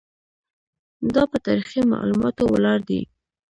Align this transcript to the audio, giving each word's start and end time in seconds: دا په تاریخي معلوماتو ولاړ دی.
دا 1.13 1.23
په 1.31 1.37
تاریخي 1.47 1.81
معلوماتو 1.91 2.43
ولاړ 2.53 2.79
دی. 2.89 3.01